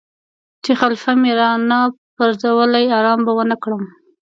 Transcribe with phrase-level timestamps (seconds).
[0.63, 1.79] چې خلیفه مې را نه
[2.17, 3.83] پرزولی آرام به ونه کړم.